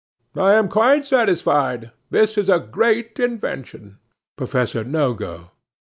—I 0.35 0.53
am 0.53 0.67
quite 0.67 1.05
satisfied. 1.05 1.91
This 2.09 2.35
is 2.35 2.49
a 2.49 2.57
great 2.59 3.19
invention. 3.19 3.99
'PROFESSOR 4.35 4.85
NOGO. 4.85 5.51